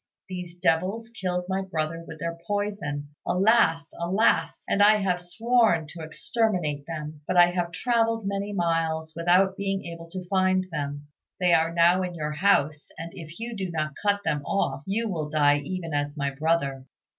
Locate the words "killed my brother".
1.11-2.03